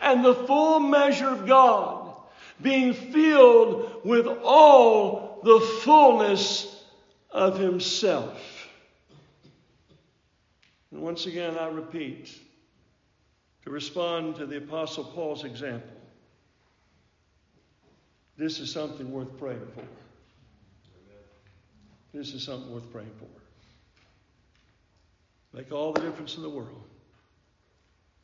[0.00, 2.14] and the full measure of God
[2.62, 6.82] being filled with all the fullness
[7.30, 8.55] of Himself.
[10.92, 12.30] And once again, I repeat
[13.64, 15.90] to respond to the Apostle Paul's example.
[18.36, 19.84] This is something worth praying for.
[22.12, 23.26] This is something worth praying for.
[25.56, 26.82] Make all the difference in the world.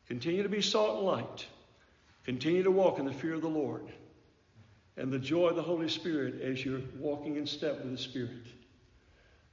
[0.07, 1.47] Continue to be salt and light.
[2.25, 3.91] Continue to walk in the fear of the Lord
[4.97, 8.47] and the joy of the Holy Spirit as you're walking in step with the Spirit.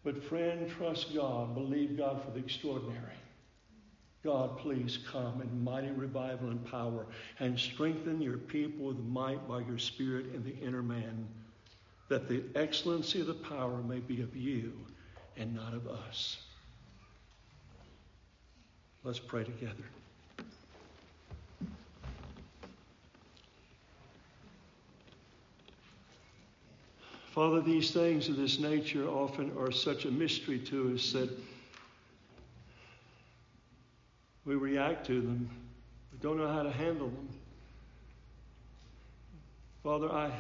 [0.04, 1.54] But, friend, trust God.
[1.54, 3.20] Believe God for the extraordinary.
[4.24, 7.06] God, please come in mighty revival and power
[7.40, 11.28] and strengthen your people with might by your Spirit in the inner man,
[12.10, 14.74] that the excellency of the power may be of you
[15.38, 16.38] and not of us.
[19.04, 19.86] Let's pray together.
[27.32, 31.30] Father, these things of this nature often are such a mystery to us that
[34.46, 35.48] we react to them.
[36.12, 37.30] We don't know how to handle them.
[39.84, 40.32] Father, I,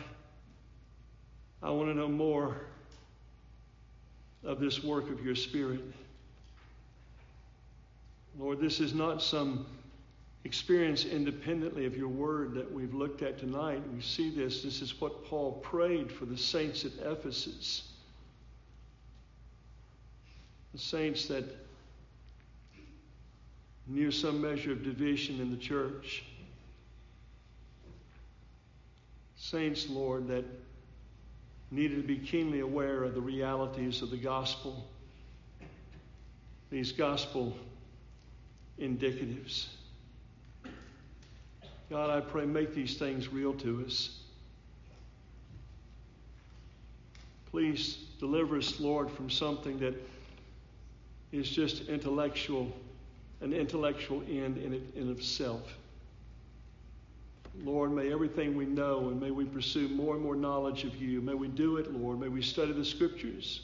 [1.61, 2.55] I want to know more
[4.43, 5.81] of this work of your Spirit.
[8.39, 9.67] Lord, this is not some
[10.45, 13.81] experience independently of your word that we've looked at tonight.
[13.93, 14.63] We see this.
[14.63, 17.83] This is what Paul prayed for the saints at Ephesus.
[20.73, 21.43] The saints that
[23.87, 26.23] knew some measure of division in the church.
[29.35, 30.45] Saints, Lord, that
[31.71, 34.87] needed to be keenly aware of the realities of the gospel,
[36.69, 37.55] these gospel
[38.79, 39.67] indicatives.
[41.89, 44.19] God, I pray, make these things real to us.
[47.49, 49.95] Please deliver us, Lord, from something that
[51.31, 52.71] is just intellectual,
[53.41, 55.61] an intellectual end in, it, in itself.
[57.63, 61.21] Lord, may everything we know and may we pursue more and more knowledge of you.
[61.21, 62.19] May we do it, Lord.
[62.19, 63.61] May we study the scriptures,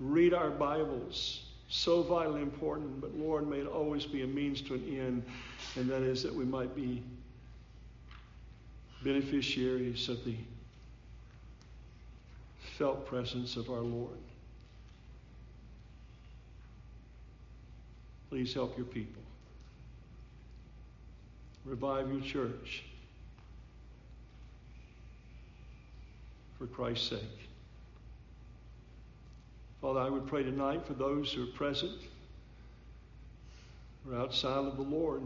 [0.00, 1.42] read our Bibles.
[1.68, 5.22] So vitally important, but Lord, may it always be a means to an end,
[5.76, 7.02] and that is that we might be
[9.02, 10.34] beneficiaries of the
[12.78, 14.18] felt presence of our Lord.
[18.30, 19.22] Please help your people.
[21.64, 22.84] Revive your church
[26.58, 27.48] for Christ's sake.
[29.80, 32.00] Father, I would pray tonight for those who are present
[34.08, 35.22] or outside of the Lord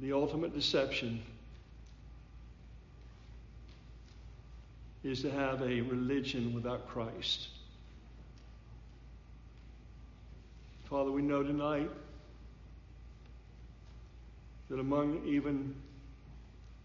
[0.00, 1.20] the ultimate deception
[5.02, 7.48] is to have a religion without Christ.
[10.88, 11.90] Father, we know tonight
[14.70, 15.74] that among even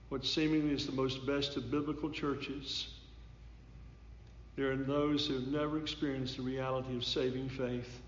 [0.09, 2.89] what seemingly is the most best of biblical churches,
[4.55, 8.01] there are those who have never experienced the reality of saving faith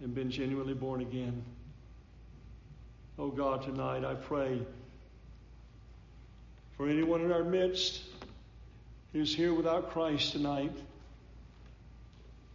[0.00, 1.42] and been genuinely born again.
[3.22, 4.60] Oh God, tonight I pray
[6.76, 8.02] for anyone in our midst
[9.12, 10.76] who's here without Christ tonight.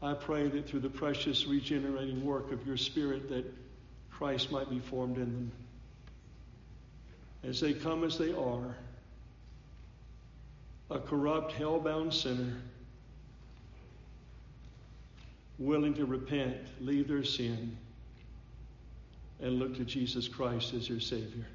[0.02, 3.46] I pray that through the precious regenerating work of your Spirit that
[4.12, 5.52] Christ might be formed in them.
[7.46, 8.76] As they come as they are,
[10.92, 12.58] a corrupt, hell-bound sinner,
[15.60, 17.78] willing to repent, leave their sin,
[19.42, 21.46] and look to Jesus Christ as your Savior.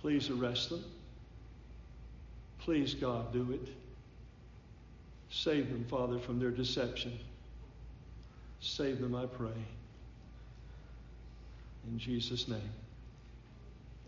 [0.00, 0.84] Please arrest them.
[2.60, 3.68] Please, God, do it.
[5.30, 7.18] Save them, Father, from their deception.
[8.60, 9.48] Save them, I pray.
[11.90, 12.60] In Jesus' name,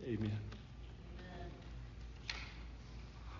[0.06, 0.38] amen.